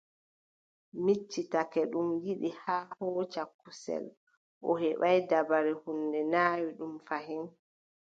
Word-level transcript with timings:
Miccitake 1.03 1.81
ɗum 1.91 2.07
yiɗi 2.23 2.49
haa 2.61 2.85
hooca 2.99 3.43
kusel 3.59 4.05
O 4.69 4.71
heɓaay 4.81 5.19
dabare, 5.29 5.71
huunde 5.81 6.19
naawi 6.31 6.67
ɗum 6.79 6.93
fayin. 7.07 7.45